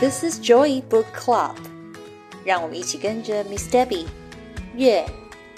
[0.00, 1.56] This is Joy Book Club，
[2.44, 4.06] 让我们一起跟着 Miss Debbie
[4.74, 5.06] 阅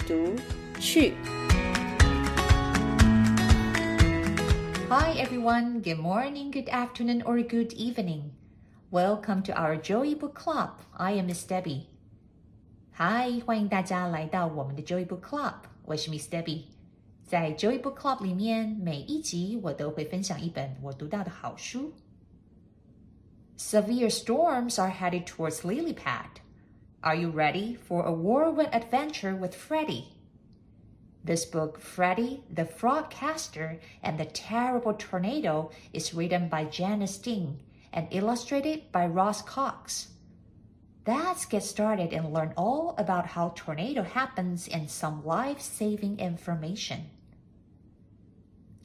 [0.05, 0.35] 读
[0.77, 1.13] 去。
[4.89, 8.31] Hi everyone, good morning, good afternoon, or good evening.
[8.91, 10.71] Welcome to our Joy Book Club.
[10.91, 11.83] I am Miss Debbie.
[12.97, 15.53] Hi，欢迎大家来到我们的 Joy Book Club。
[15.85, 16.63] 我是 Miss Debbie。
[17.25, 21.93] 在 Joy Book Club 里面，每一集我都会分享一本我读到的好书。
[23.56, 26.40] Severe storms are headed towards Lilypad.
[27.04, 30.08] Are you ready for a whirlwind adventure with Freddy?
[31.22, 37.60] This book, Freddy the Frogcaster and the Terrible Tornado, is written by Janice Dean
[37.92, 40.08] and illustrated by Ross Cox.
[41.06, 47.10] Let's get started and learn all about how tornado happens and some life-saving information.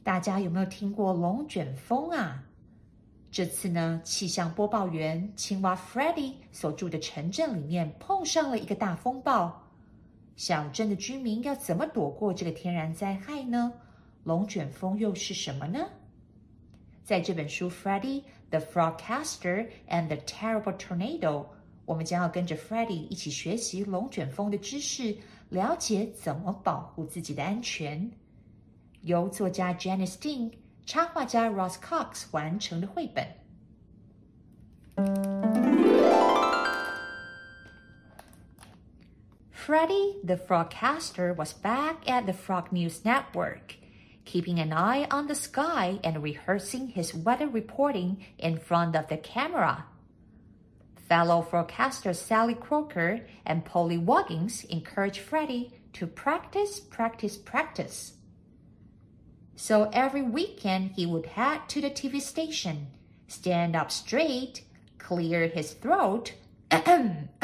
[0.04, 2.44] 大家有没有听过龙卷风啊？
[3.30, 9.68] 这次呢，气象播报员青蛙 Freddy 所住的城镇里面碰上了一个大风暴。
[10.34, 13.72] 小镇的居民要怎么躲过这个天然灾害呢？
[14.24, 15.86] 龙卷风又是什么呢？
[17.04, 21.20] 在这本书《Freddy the Frogcaster and the Terrible Tornado》，
[21.84, 25.16] 我们将要跟着 Freddy 一起学习龙卷风的知识，
[25.50, 28.10] 了解怎么保护自己的安全。
[29.02, 30.50] 由作家 Janice Dean。
[30.85, 33.25] 插画家 Ross Cox 完成的绘本。
[39.65, 43.77] Freddie the Frogcaster was back at the Frog News Network,
[44.23, 49.17] keeping an eye on the sky and rehearsing his weather reporting in front of the
[49.17, 49.85] camera.
[51.09, 58.13] Fellow Frogcaster Sally Croker and Polly Woggins encouraged Freddie to practice, practice, practice.
[59.59, 62.87] So every weekend he would head to the TV station,
[63.27, 64.61] stand up straight,
[64.97, 66.31] clear his throat,
[66.69, 67.29] and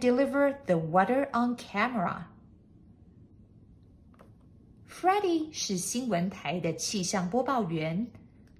[0.00, 2.26] deliver the weather on camera.
[4.86, 8.06] Freddie 是新闻台的气象播报员，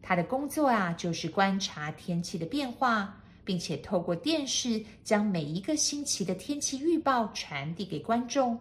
[0.03, 8.59] 他的工作啊就是观察天气的变化，并且透过电视将每一个星期的天气预报传递给观众。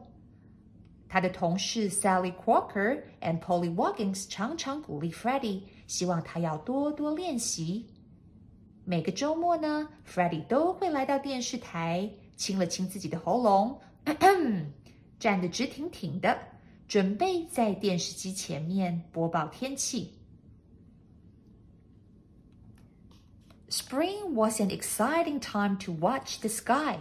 [1.10, 7.86] 他的同事 Sally Crocker and Polly Woggins 常常鼓励 Freddie，希望他要多多练习。
[8.84, 13.80] 每个周末呢，Freddie 都会来到电视台，清了清自己的喉咙，
[15.18, 16.38] 站得直挺挺的，
[16.88, 20.14] 准备在电视机前面播报天气。
[23.70, 27.00] Spring was an exciting time to watch the sky.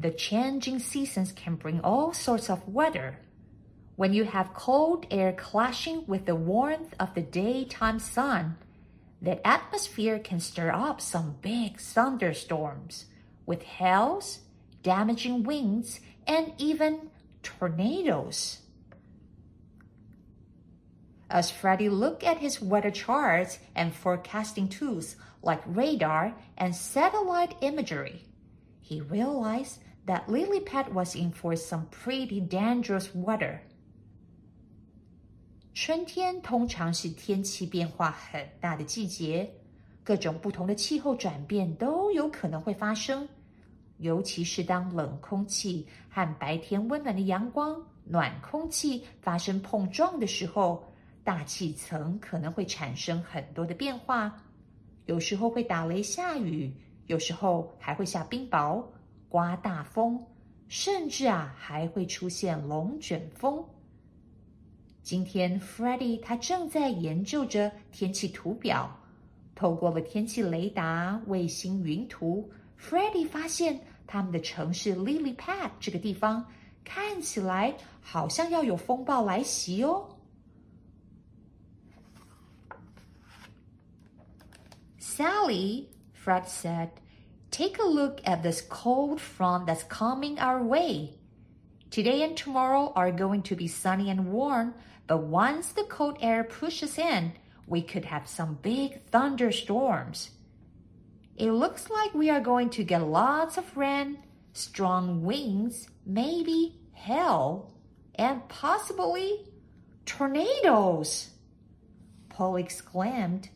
[0.00, 3.18] The changing seasons can bring all sorts of weather.
[3.96, 8.56] When you have cold air clashing with the warmth of the daytime sun,
[9.20, 13.04] the atmosphere can stir up some big thunderstorms
[13.44, 14.40] with hails,
[14.82, 17.10] damaging winds, and even
[17.42, 18.60] tornadoes.
[21.28, 28.24] As Freddie looked at his weather charts and forecasting tools like radar and satellite imagery,
[28.80, 33.59] he realized that Lilypad was in for some pretty dangerous weather.
[35.73, 39.49] 春天通常是天气变化很大的季节，
[40.03, 43.27] 各种不同的气候转变都有可能会发生。
[43.97, 50.83] 尤其是当冷空气和白天温暖的阳光、暖空气发生碰撞的时候，
[51.23, 54.41] 大气层可能会产生很多的变化。
[55.05, 56.71] 有时候会打雷下雨。
[57.07, 58.83] 有时候还会下冰雹、
[59.30, 60.20] 刮大风，
[60.68, 63.64] 甚至啊还会出现龙卷风。
[65.02, 68.90] 今天，Freddie 他正在研究着天气图表，
[69.54, 76.44] 透过了天气雷达、卫星云图，Freddie 发现他们的城市 Lilypad 这个地方
[76.82, 80.08] 看起来好像要有风暴来袭哦。
[85.00, 85.86] Sally。
[86.22, 86.90] Fred said,
[87.60, 91.18] Take a look at this cold front that's coming our way.
[91.90, 94.72] Today and tomorrow are going to be sunny and warm,
[95.06, 97.34] but once the cold air pushes in,
[97.66, 100.30] we could have some big thunderstorms.
[101.36, 104.20] It looks like we are going to get lots of rain,
[104.54, 107.74] strong winds, maybe hail,
[108.14, 109.44] and possibly
[110.06, 111.28] tornadoes.
[112.30, 113.50] Paul exclaimed.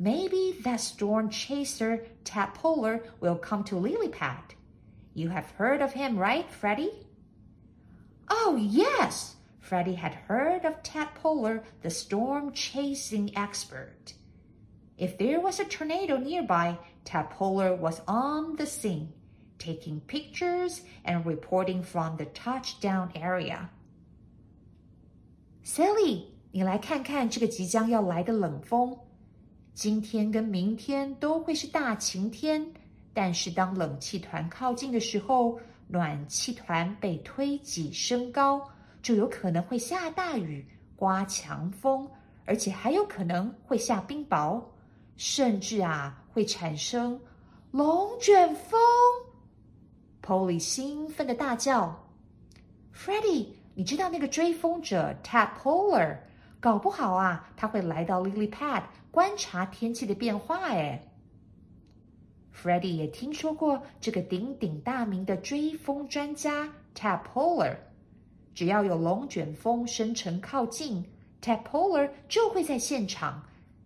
[0.00, 4.54] Maybe that storm chaser Tadpoler will come to Lilypad.
[5.14, 7.06] You have heard of him, right, Freddie?
[8.28, 9.36] Oh, yes!
[9.58, 14.14] Freddie had heard of Tadpoler, the storm chasing expert.
[14.98, 19.12] If there was a tornado nearby, Tadpole was on the scene,
[19.58, 23.70] taking pictures and reporting from the touchdown area.
[25.62, 28.98] Sally，你来看看这个即将要来的冷风。
[29.73, 32.63] 今天跟明天都会是大晴天，
[33.13, 35.57] 但是当冷气团靠近的时候，
[35.87, 38.61] 暖气团被推挤升高，
[39.01, 40.65] 就有可能会下大雨、
[40.97, 42.07] 刮强风，
[42.45, 44.61] 而且还有可能会下冰雹，
[45.15, 47.19] 甚至啊会产生
[47.71, 48.79] 龙卷风。
[50.21, 51.97] Polly 兴奋的大叫
[52.93, 56.17] ：“Freddie，你知道那个追风者 Tad Polar？
[56.59, 61.05] 搞不好啊，他会来到 Lily Pad。”观察天气的变化，哎
[62.55, 67.75] ，Freddie 也听说过这个鼎鼎大名的追风专家 Tadpole。
[68.53, 71.05] 只要有龙卷风生成靠近
[71.41, 73.43] ，Tadpole 就会在现场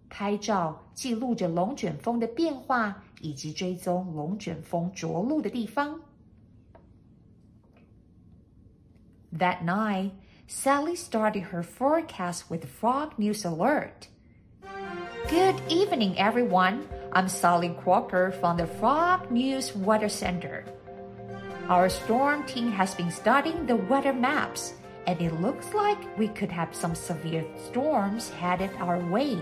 [0.09, 6.01] 拍照，记录着龙卷风的变化以及追踪龙卷风着陆的地方。
[9.37, 10.11] That night,
[10.47, 14.07] Sally started her forecast with frog news alert.
[15.29, 16.87] Good evening, everyone.
[17.11, 20.63] I'm Sally Crocker from the Frog News Weather Center.
[21.67, 24.75] Our storm team has been studying the weather maps,
[25.07, 29.41] and it looks like we could have some severe storms headed our way.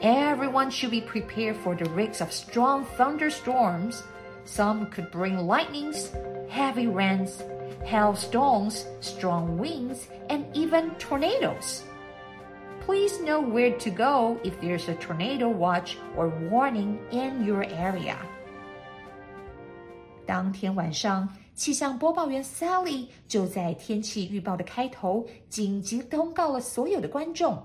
[0.00, 4.04] Everyone should be prepared for the risks of strong thunderstorms.
[4.46, 6.12] Some could bring lightnings,
[6.48, 7.42] heavy rains,
[7.84, 11.84] hailstones, strong winds, and even tornadoes
[12.85, 18.15] please know where to go if there's a tornado watch or warning in your area.
[20.25, 27.61] 当天晚上，气象播报员 Sally 就在天气预报的开头紧急通告了所有的观众。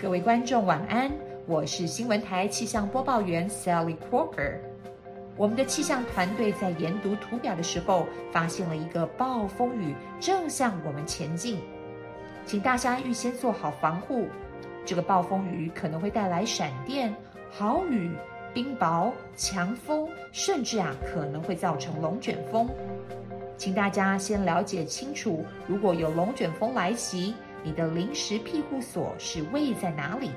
[0.00, 1.12] 各位观众晚安，
[1.46, 4.58] 我是新闻台气象播报员 Sally Crocker。
[5.36, 11.58] 我们的气象团队在研读图表的时候，发现了一个暴风雨正向我们前进。
[12.48, 14.26] 请大家预先做好防护，
[14.84, 17.14] 这个暴风雨可能会带来闪电、
[17.50, 18.10] 豪雨、
[18.52, 22.68] 冰雹、强风，甚至啊可能会造成龙卷风。
[23.56, 30.30] 请大家先了解清楚，如果有龙卷风来袭，你的临时庇护所是位在哪里？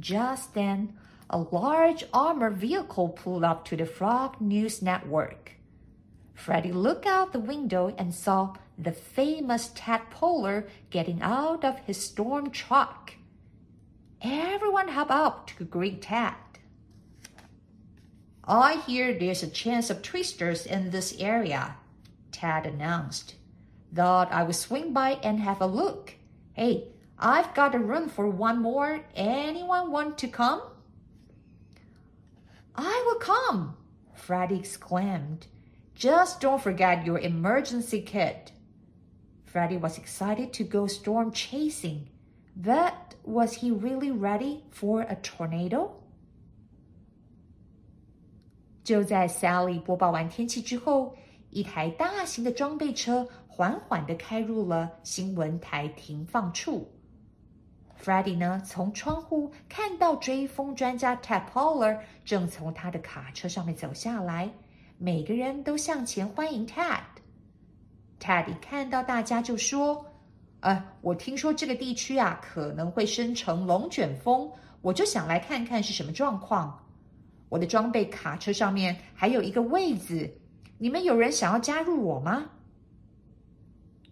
[0.00, 0.88] Just then,
[1.26, 5.52] a large armored vehicle pulled up to the Frog News Network.
[6.34, 12.49] Freddie looked out the window and saw the famous tadpole getting out of his storm
[12.51, 13.13] truck.
[14.21, 16.35] Everyone hop up to greet Tad.
[18.43, 21.77] I hear there's a chance of twisters in this area,
[22.31, 23.35] Tad announced.
[23.93, 26.13] Thought I would swing by and have a look.
[26.53, 29.01] Hey, I've got a room for one more.
[29.15, 30.61] Anyone want to come?
[32.75, 33.77] I will come,
[34.13, 35.47] Freddie exclaimed.
[35.95, 38.51] Just don't forget your emergency kit.
[39.54, 42.06] Freddie was excited to go storm chasing,
[42.56, 45.90] but was he really ready for a tornado?
[48.84, 51.16] 就在 Sally 播报完天气之后，
[51.50, 56.90] 一台大型的装备车缓缓地开入了新闻台停放处。
[58.02, 64.50] Freddie 呢，从窗户看到追风专家 Tadpole 正从他的卡车上面走下来。
[64.96, 67.00] 每个人都向前欢迎 Ted。
[68.19, 70.05] Ted 一看到大家就说
[70.61, 74.49] ：“呃，我听说这个地区啊可能会生成龙卷风，
[74.81, 76.81] 我就想来看看是什么状况。
[77.49, 80.29] 我的装备卡车上面还有一个位子，
[80.77, 82.49] 你们有人想要加入我吗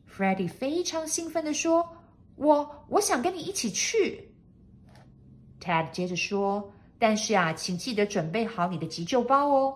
[0.08, 1.88] ？”Freddie 非常兴奋的说
[2.36, 4.30] ：“我我想跟你一起去。
[5.60, 9.76] ”Ted 接着说：“但是啊，请记得准备好你的急救包哦。”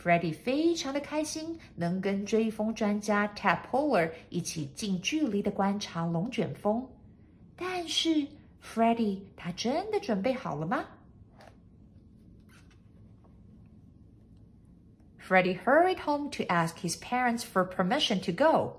[0.00, 6.86] Freddie 非常的开心，能跟追风专家 Tadpole 一起近距离的观察龙卷风。
[7.56, 8.26] 但是
[8.62, 10.84] Freddie 他真的准备好了吗？
[15.18, 18.76] Freddie hurried home to ask his parents for permission to go.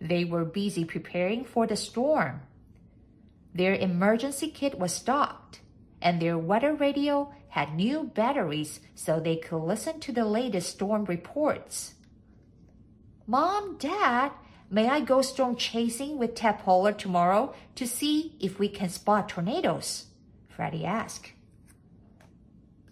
[0.00, 2.40] They were busy preparing for the storm.
[3.54, 5.60] Their emergency kit was stocked,
[6.00, 11.05] and their weather radio had new batteries so they could listen to the latest storm
[11.05, 11.93] reports.
[13.27, 14.31] Mom, Dad,
[14.71, 20.07] may I go storm chasing with Tadpole tomorrow to see if we can spot tornadoes?
[20.49, 21.31] Freddie asked.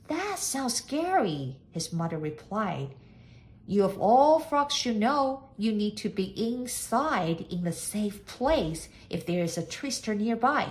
[0.08, 2.94] That sounds scary, his mother replied.
[3.66, 8.90] You of all frogs should know you need to be inside in the safe place
[9.10, 10.70] if there is a twister nearby.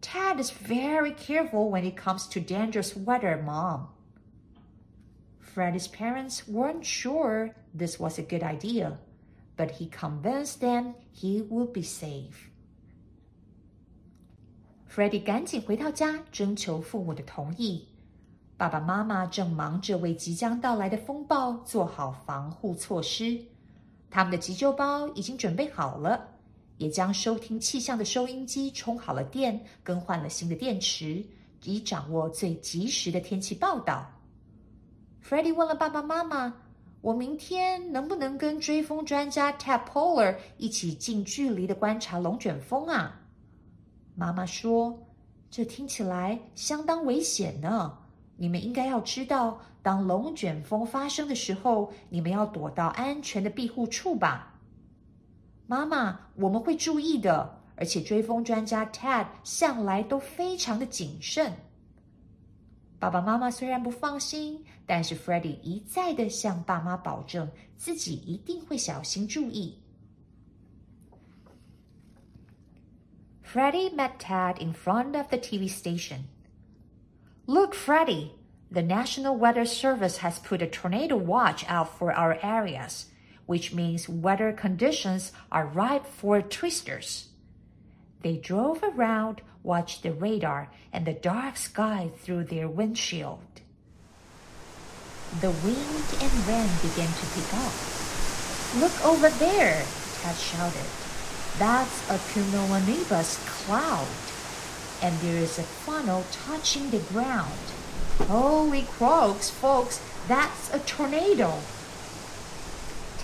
[0.00, 3.88] Tad is very careful when it comes to dangerous weather, Mom.
[5.40, 8.98] Freddie's parents weren't sure this was a good idea,
[9.56, 12.50] but he convinced them he would be safe.
[14.86, 17.88] Freddie 赶紧回到家，征求父母的同意。
[18.56, 23.40] 爸爸妈妈正忙着为即将到来的风暴做好防护措施，
[24.10, 26.28] 他们的急救包已经准备好了，
[26.79, 31.21] 也将收听气象的收音机充好了电，更换了新的电池，
[31.65, 34.09] 以掌握最及时的天气报道。
[35.21, 36.55] Freddie 问了爸爸妈妈
[37.01, 43.19] ：“我明天能不能跟追风专家 Ted Polar 一起近距离的观察龙卷风啊？”
[44.15, 44.97] 妈妈说
[45.51, 47.97] ：“这听起来相当危险呢。”
[48.41, 54.55] 你们应该要知道，当龙卷风发生的时候，你们要躲到安全的庇护处吧。
[55.68, 57.60] 妈妈，我们会注意的。
[57.76, 61.52] 而且追风专家 Ted 向来都非常的谨慎。
[63.00, 69.76] 爸爸妈妈虽然不放心，但是 Freddie 一再的向爸妈保证，自己一定会小心注意。
[73.44, 76.20] Freddie met Ted in front of the TV station.
[77.46, 78.30] Look, Freddie,
[78.70, 83.06] the National Weather Service has put a tornado watch out for our areas,
[83.49, 87.29] which means weather conditions are ripe for twisters.
[88.21, 93.61] They drove around, watched the radar and the dark sky through their windshield.
[95.41, 97.73] The wind and rain began to pick up.
[98.77, 99.83] Look over there,
[100.21, 100.89] Tad shouted.
[101.57, 104.05] That's a cumulonimbus cloud
[105.01, 107.65] and there is a funnel touching the ground.
[108.27, 111.57] Holy croaks, folks, that's a tornado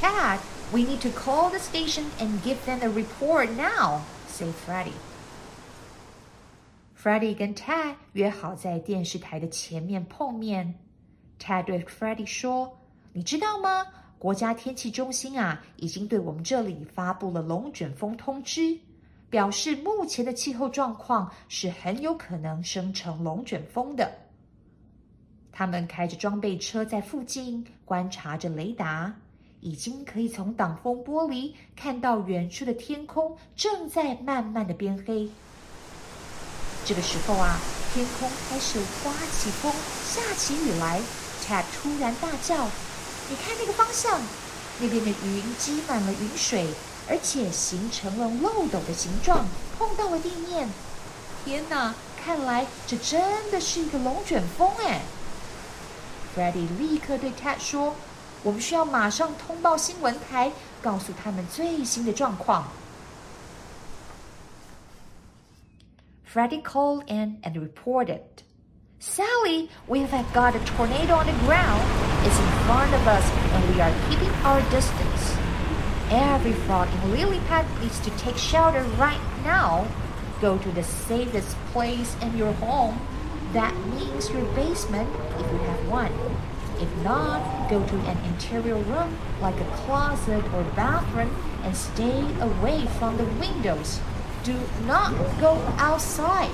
[0.05, 0.39] Tad,
[0.73, 4.93] we need to call the station and give them a report now, said Freddie.
[6.95, 10.75] Freddie 跟 Tad 约好在电视台的前面碰面。
[11.39, 13.87] Tad 对 Freddie 说：“你知道吗？
[14.19, 18.79] 国家天气中心啊，已经对我们这里发布了龙卷风通知。”
[19.31, 24.13] 表示目前的气候状况是很有可能生成龙卷风的。
[25.53, 29.15] 他们开着装备车在附近观察着雷达，
[29.66, 35.28] 已经可以从挡风玻璃看到远处的天空正在慢慢的变黑。
[36.86, 37.58] 这个时候啊，
[37.92, 39.74] 天空开始刮起风，
[40.06, 41.02] 下起雨来。
[41.44, 42.70] Ted 突然大叫
[43.28, 44.22] ：“你看那个方向，
[44.80, 46.68] 那边的云积满了雨水。”
[47.10, 49.46] 而且形成了漏斗的形状，
[49.78, 50.70] 碰到了地面。
[51.44, 55.02] 天哪，看来这真的是一个龙卷风哎
[56.36, 57.96] ！Freddie 立刻对 Ted 说
[58.45, 60.51] ：“我们需要马上通报新闻台，
[60.83, 62.67] 告诉他们最新的状况。”
[66.33, 68.45] Freddie called in and reported.
[69.01, 71.83] Sally, we have got a tornado on the ground.
[72.23, 75.35] It's in front of us, and we are keeping our distance.
[76.11, 79.87] Every frog in lily pad needs to take shelter right now.
[80.41, 83.01] Go to the safest place in your home.
[83.53, 86.13] That means your basement if you have one.
[86.79, 89.11] If not, go to an interior room
[89.43, 91.29] like a closet or bathroom
[91.63, 94.01] and stay away from the windows.
[94.45, 94.55] Do
[94.87, 96.49] not go outside.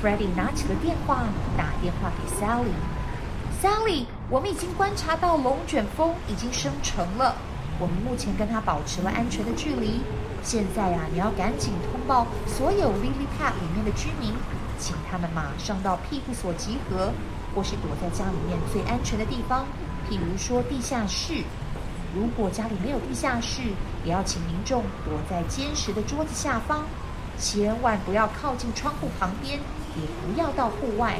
[0.00, 1.24] Freddie 拿起了电话，
[1.56, 7.34] 打电话给 Sally。Sally，我们已经观察到龙卷风已经生成了。
[7.78, 10.00] 我们目前跟它保持了安全的距离。
[10.42, 14.32] 现在啊，你要赶紧通报所有 Lily Pad 里面的居民，
[14.78, 17.12] 请他们马上到庇护所集合，
[17.53, 19.65] 或是躲在家里面最安全的地方，
[20.09, 21.43] 譬如说地下室。
[22.13, 23.61] 如果家里没有地下室，
[24.03, 26.83] 也要请民众躲在坚实的桌子下方，
[27.37, 29.59] 千万不要靠近窗户旁边，
[29.95, 31.19] 也不要到户外。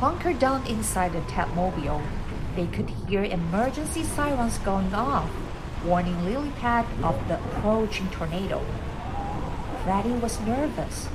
[0.00, 2.00] Bunker down inside the Tadmobile.
[2.56, 5.24] They could hear emergency sirens going off,
[5.86, 8.60] warning Lilypad of the approaching tornado.
[9.84, 11.06] Freddy was nervous.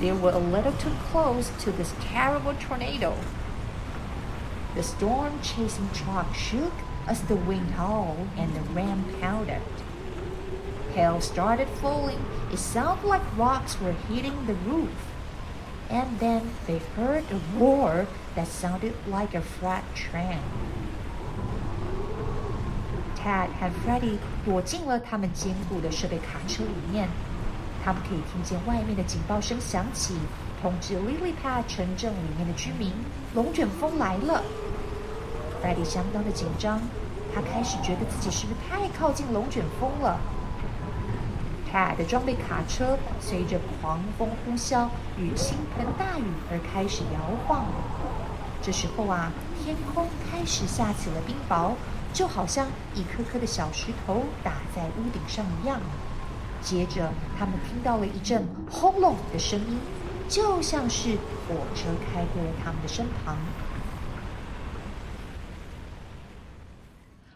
[0.00, 3.16] They were a little too close to this terrible tornado.
[4.74, 6.72] The storm chasing truck shook
[7.06, 9.62] as the wind howled and the rain pounded.
[10.94, 12.24] Hail started falling.
[12.52, 14.90] It sounded like rocks were hitting the roof.
[15.90, 20.40] And then they heard a roar that sounded like a freight train.
[23.16, 27.08] Ted 和 Freddie 躲进了他们坚固的设备卡车里面。
[27.83, 30.15] 他们可以听见外面的警报声响起，
[30.61, 32.91] 通知 Lily Pad 城镇里面的居民，
[33.33, 34.43] 龙卷风来了。
[35.61, 36.81] Freddie 相当的紧张，
[37.33, 40.19] 他开始觉得自己是不是太靠近龙卷风了。
[41.71, 47.65] Ted 的装备卡车随着狂风呼啸与倾盆大雨而开始摇晃。
[48.61, 49.31] 这时候啊，
[49.63, 51.73] 天空开始下起了冰雹，
[52.11, 55.79] 就好像一颗颗的小石头打在屋顶上一样。
[56.60, 59.78] 接着，他们听到了一阵轰隆的声音，
[60.28, 61.16] 就像是
[61.46, 63.36] 火车开过了他们的身旁。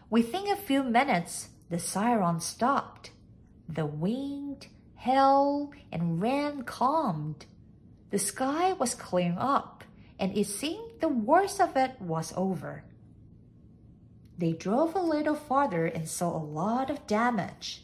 [0.09, 3.11] Within a few minutes, the siren stopped.
[3.71, 7.45] The wind, hail, and rain calmed.
[8.09, 9.83] The sky was clearing up,
[10.17, 12.81] and it seemed the worst of it was over.
[14.39, 17.82] They drove a little farther and saw a lot of damage.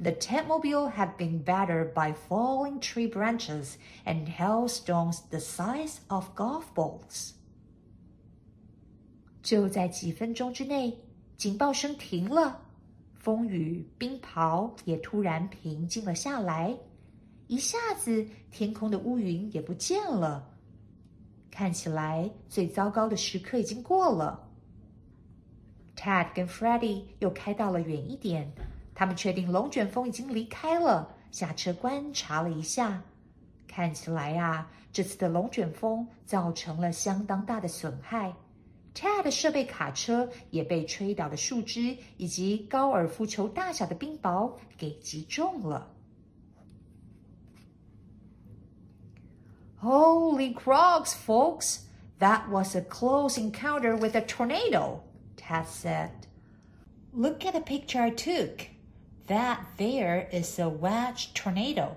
[0.00, 6.64] The Tentmobile had been battered by falling tree branches and hailstones the size of golf
[6.74, 7.32] balls.
[9.42, 10.98] 就在几分钟之内，
[11.38, 12.60] 警报声停了，
[13.14, 16.76] 风雨冰雹也突然平静了下来，
[17.46, 20.52] 一下子天空的乌云也不见了。
[21.50, 24.46] 看起来最糟糕的时刻已经过了。
[25.96, 28.52] Ted 跟 Freddie 又开到了远一点。
[28.94, 33.02] 他们确定龙卷风已经离开了，下车观察了一下，
[33.66, 38.32] 看起来呀，这次的龙卷风造成了相当大的损害。
[38.94, 45.92] Ted 的设备卡车也被吹倒的树枝以及高尔夫球大小的冰雹给击中了。
[49.82, 51.80] Holy crocs, folks!
[52.18, 55.00] That was a close encounter with a tornado,
[55.36, 56.10] Ted said.
[57.12, 58.70] Look at the picture I took.
[59.26, 61.96] That there is a wedge tornado.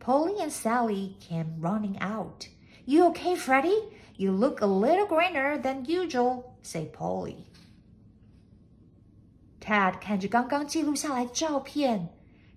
[0.00, 2.48] Polly and Sally came running out.
[2.86, 3.90] You okay, Freddie?
[4.16, 7.36] You look a little greener than usual, said Polly.
[9.60, 12.08] Ted 看着刚刚记录下来的照片，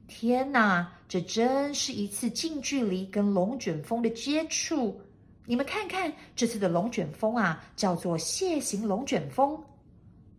[0.07, 4.99] 天哪，这真是一次近距离跟龙卷风的接触。
[5.45, 9.57] 你们看看，这次的龙卷风啊，叫做楔形龙卷风。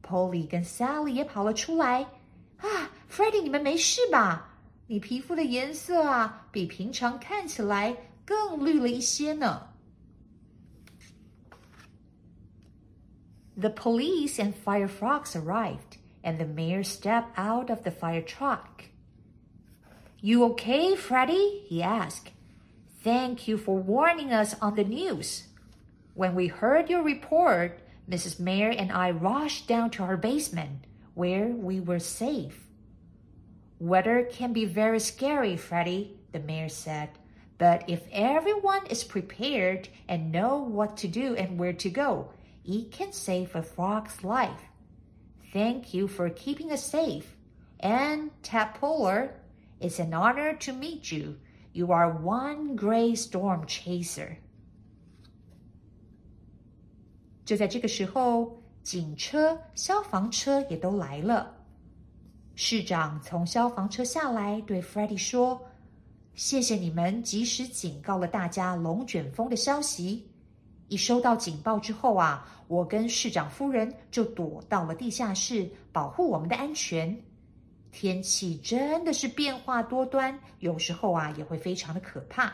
[0.02, 2.06] Polly 跟 Sally 也跑了出来。
[2.62, 4.58] 啊，Freddie，你们没事吧？
[4.86, 9.68] 你皮肤的颜色啊，比平常看起来更绿了一些呢。
[13.56, 18.84] The police and fire frogs arrived, and the mayor stepped out of the fire truck.
[20.20, 21.64] You okay, Freddie?
[21.68, 22.32] he asked.
[23.02, 25.44] Thank you for warning us on the news.
[26.14, 28.40] When we heard your report, Mrs.
[28.40, 32.66] Mayor and I rushed down to our basement where we were safe.
[33.80, 37.10] Weather can be very scary, Freddie, the mayor said.
[37.58, 42.30] But if everyone is prepared and know what to do and where to go,
[42.64, 44.62] it can save a frog's life.
[45.52, 47.36] Thank you for keeping us safe.
[47.80, 49.32] And Tadpolar,
[49.80, 51.38] it's an honor to meet you.
[51.72, 54.38] You are one great storm chaser.
[57.44, 61.55] 就在这个时候， 警车、消防车也都来了。
[62.53, 65.59] 市长从消防车下来，对 Freddie 说
[66.35, 70.29] ：“谢谢你们及时警告了大家龙卷风的消息。
[70.89, 77.17] 一收到警报之后啊，我跟市长夫人就躲到了地下室，保护我们的安全。
[77.91, 82.53] 天气真的是变化多端，有时候啊也会非常的可怕。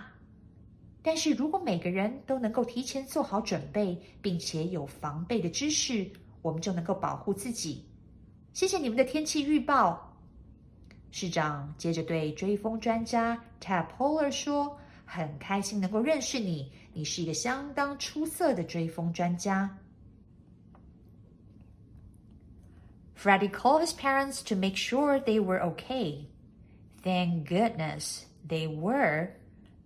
[1.09, 7.85] 但是如果每个人都能够提前做好准备，并且有防备的知识，我们就能够保护自己。
[8.53, 10.13] 谢谢你们的天气预报。
[11.11, 19.71] 市长接着对追风专家 Tab Polar 说：“很开心能够认识你，你是一个相当出色的追风专家。”
[23.17, 26.27] Freddie called his parents to make sure they were okay.
[27.03, 29.31] Thank goodness they were.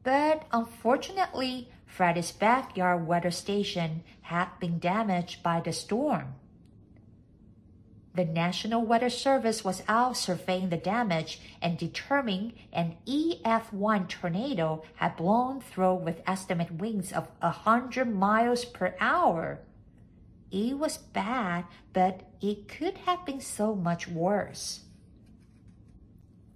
[0.02, 6.34] But unfortunately, Freddie's backyard weather station had been damaged by the storm.
[8.14, 15.16] The National Weather Service was out surveying the damage and determined an EF1 tornado had
[15.16, 19.60] blown through with estimated winds of 100 miles per hour.
[20.50, 24.80] It was bad, but it could have been so much worse.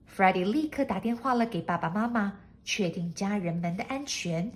[0.05, 4.52] Freddie 立刻打电话了给爸爸妈妈， 确定家人们的安全。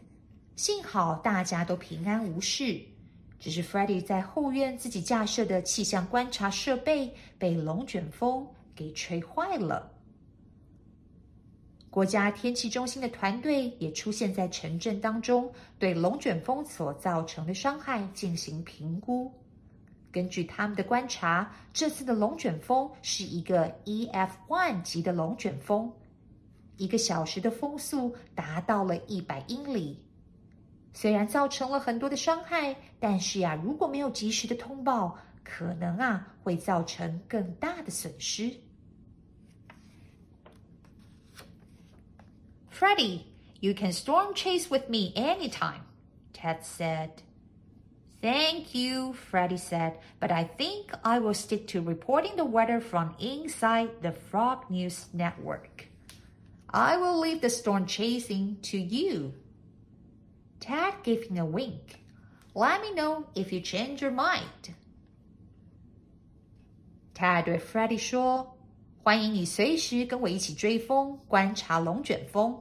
[0.58, 2.80] 幸好大家都平安无事。
[3.40, 8.46] 只是 Freddie 在后院自己架设的气象观察设备被龙卷风
[8.76, 9.90] 给吹坏了。
[11.90, 19.32] 国家天气中心的团队也出现在城镇当中，对龙卷风所造成的伤害进行评估。
[20.12, 25.92] 根据他们的观察，这次的龙卷风是一个 EF1 级的龙卷风，
[26.81, 30.03] 一个小时的风速达到了一百英里。
[30.93, 38.51] 虽然造成了很多的伤害，但是呀，如果没有及时的通报，可能啊会造成更大的损失。
[42.71, 43.23] Freddie,
[43.61, 45.83] you can storm chase with me anytime,
[46.33, 47.11] Ted said.
[48.23, 53.15] Thank you, Freddie said, but I think I will stick to reporting the weather from
[53.19, 55.89] inside the Frog News Network.
[56.71, 59.33] I will leave the storm chasing to you.
[60.61, 62.01] Ted gave him a wink.
[62.55, 64.75] Let me know if you change your mind.
[67.15, 72.61] Ted 对 Freddie 说：“欢迎你随时跟我一起追风，观察龙卷风。”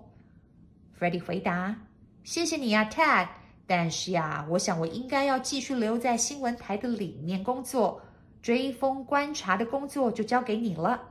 [1.00, 3.28] Freddie 回答：“谢谢你呀，Ted。
[3.68, 8.02] 但是呀，我想我应该要继续留在新闻台的里面工作，
[8.42, 11.09] 追风观察的工作就交给你了。”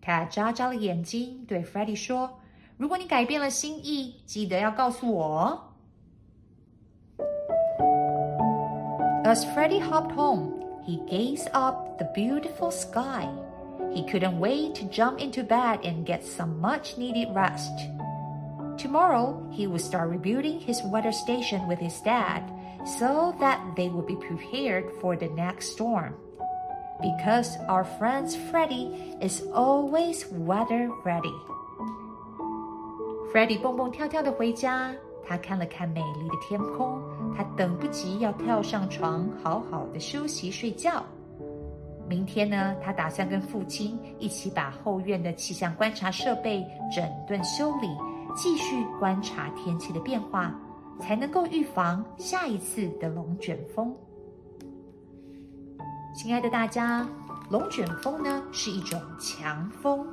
[0.00, 5.72] ”Ted 眨眨了眼睛，对 Freddie 说：“如果你改变了心意，记得要告诉我。”
[9.24, 10.52] As Freddie hopped home,
[10.86, 13.28] he gazed up the beautiful sky.
[13.92, 17.72] He couldn't wait to jump into bed and get some much needed rest.
[18.78, 22.42] Tomorrow, he would start rebuilding his weather station with his dad
[22.84, 26.14] so that they would be prepared for the next storm.
[27.01, 31.33] Because our friend Freddie is always weather ready.
[33.33, 34.93] Freddie 蹦蹦跳跳的回家，
[35.25, 37.01] 他看了看美丽的天空，
[37.35, 41.03] 他等不及要跳上床，好好的休息睡觉。
[42.07, 47.87] 明天呢，他打算跟父亲一起把后院的气象观察设备整顿修理。
[48.33, 50.55] 继续观察天气的变化，
[51.01, 53.93] 才能够预防下一次的龙卷风。
[56.13, 57.07] 亲爱的大家，
[57.49, 60.05] 龙卷风呢是一种强风，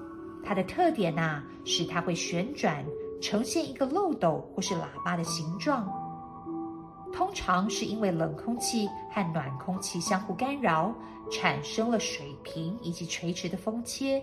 [0.44, 2.84] 它的特点呐是它会旋转，
[3.20, 5.92] 呈现一个漏斗或是喇叭的形状。
[7.12, 10.94] 通常是因为冷空气和暖空气相互干扰，
[11.32, 14.22] 产生了水平以及垂直的风切。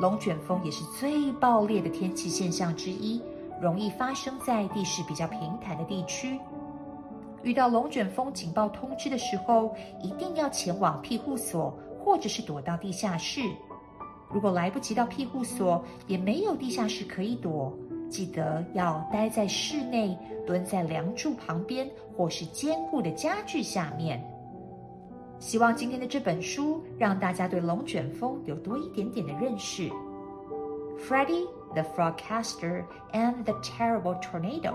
[0.00, 3.20] 龙卷风也是最暴烈的天气现象之一，
[3.60, 6.38] 容易发生在地势比较平坦的地区。
[7.42, 13.40] 遇到龙卷风警报通知的时候，一定要前往庇护所，或者是躲到地下室。
[14.30, 17.72] 如果来不及到庇护所，也没有地下室可以躲，
[18.08, 24.22] 记得要待在室内，蹲在梁柱旁边或是坚固的家具下面。
[25.38, 29.90] 希望今天的这本书让大家对龙卷风有多一点点的认识。
[30.98, 34.74] Freddie the Frogcaster and the Terrible Tornado.